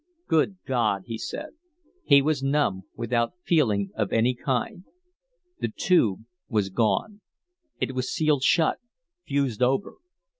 [0.27, 1.49] "Good God," he said.
[2.03, 4.83] He was numb, without feeling of any kind.
[5.59, 7.21] The Tube was gone.
[7.79, 8.79] It was sealed shut,
[9.27, 9.97] fused over.